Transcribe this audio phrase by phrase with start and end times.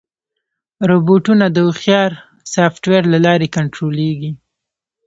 [0.89, 2.11] روبوټونه د هوښیار
[2.53, 4.31] سافټویر له لارې کنټرولېږي.